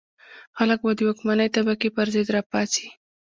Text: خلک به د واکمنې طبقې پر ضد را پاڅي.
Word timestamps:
خلک 0.57 0.79
به 0.85 0.91
د 0.97 0.99
واکمنې 1.07 1.47
طبقې 1.55 1.89
پر 1.95 2.07
ضد 2.13 2.27
را 2.35 2.41
پاڅي. 2.51 2.87